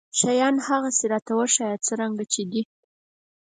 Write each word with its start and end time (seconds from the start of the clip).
شيان 0.19 0.55
هغسې 0.67 1.05
راته 1.13 1.31
وښايه 1.37 1.77
څرنګه 1.85 2.23
چې 2.33 2.41
دي. 2.51 2.61